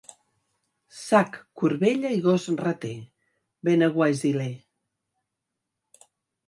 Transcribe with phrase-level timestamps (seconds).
[0.99, 2.95] Sac, corbella i gos rater...
[3.69, 4.53] benaguasiler.